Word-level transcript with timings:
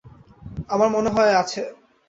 আমার 0.69 0.89
মনে 0.89 1.09
হয় 1.09 1.33
আছে। 1.41 1.61